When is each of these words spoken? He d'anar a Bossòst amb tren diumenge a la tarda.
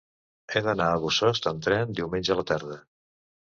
He 0.55 0.63
d'anar 0.67 0.87
a 0.93 0.95
Bossòst 1.03 1.49
amb 1.53 1.63
tren 1.69 1.95
diumenge 2.01 2.35
a 2.37 2.41
la 2.43 2.49
tarda. 2.55 2.83